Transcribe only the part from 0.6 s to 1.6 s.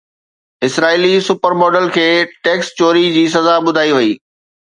اسرائيلي سپر